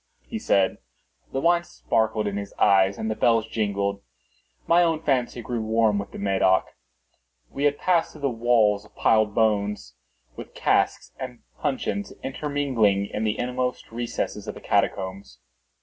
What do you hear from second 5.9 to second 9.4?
with the Medoc. We had passed through walls of piled